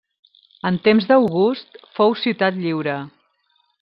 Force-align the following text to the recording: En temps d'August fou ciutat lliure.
En 0.69 0.79
temps 0.87 1.05
d'August 1.11 1.77
fou 1.99 2.17
ciutat 2.23 2.59
lliure. 2.65 2.97